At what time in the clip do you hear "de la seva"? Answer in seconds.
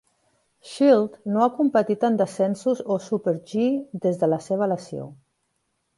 4.25-4.71